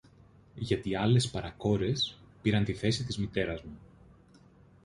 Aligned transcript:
Γιατί 0.55 0.95
άλλες 0.95 1.29
παρακόρες 1.29 2.17
πήραν 2.41 2.63
τη 2.63 2.73
θέση 2.73 3.05
της 3.05 3.17
μητέρας 3.17 3.61
μου 3.63 3.77